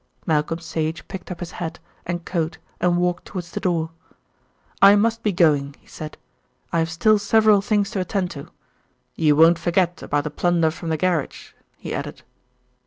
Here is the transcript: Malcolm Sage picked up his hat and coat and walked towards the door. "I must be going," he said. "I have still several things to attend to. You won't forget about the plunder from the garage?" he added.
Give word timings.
Malcolm 0.25 0.57
Sage 0.57 1.07
picked 1.07 1.29
up 1.29 1.41
his 1.41 1.51
hat 1.51 1.77
and 2.07 2.25
coat 2.25 2.57
and 2.79 2.97
walked 2.97 3.23
towards 3.25 3.51
the 3.51 3.59
door. 3.59 3.91
"I 4.81 4.95
must 4.95 5.21
be 5.21 5.31
going," 5.31 5.75
he 5.77 5.85
said. 5.85 6.17
"I 6.73 6.79
have 6.79 6.89
still 6.89 7.19
several 7.19 7.61
things 7.61 7.91
to 7.91 7.99
attend 7.99 8.31
to. 8.31 8.49
You 9.15 9.35
won't 9.35 9.59
forget 9.59 10.01
about 10.01 10.23
the 10.23 10.31
plunder 10.31 10.71
from 10.71 10.89
the 10.89 10.97
garage?" 10.97 11.51
he 11.77 11.93
added. 11.93 12.23